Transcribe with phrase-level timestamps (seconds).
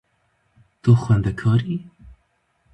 [0.81, 1.77] Tu xwendekar î?